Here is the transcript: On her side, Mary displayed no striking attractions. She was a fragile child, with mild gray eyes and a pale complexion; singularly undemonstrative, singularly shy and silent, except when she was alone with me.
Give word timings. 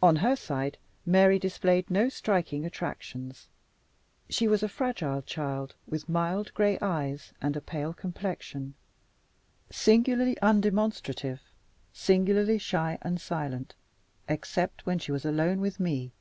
On 0.00 0.14
her 0.22 0.36
side, 0.36 0.78
Mary 1.04 1.36
displayed 1.36 1.90
no 1.90 2.08
striking 2.08 2.64
attractions. 2.64 3.48
She 4.28 4.46
was 4.46 4.62
a 4.62 4.68
fragile 4.68 5.22
child, 5.22 5.74
with 5.88 6.08
mild 6.08 6.54
gray 6.54 6.78
eyes 6.80 7.32
and 7.42 7.56
a 7.56 7.60
pale 7.60 7.92
complexion; 7.92 8.74
singularly 9.68 10.36
undemonstrative, 10.40 11.40
singularly 11.92 12.58
shy 12.58 12.96
and 13.02 13.20
silent, 13.20 13.74
except 14.28 14.86
when 14.86 15.00
she 15.00 15.10
was 15.10 15.24
alone 15.24 15.60
with 15.60 15.80
me. 15.80 16.12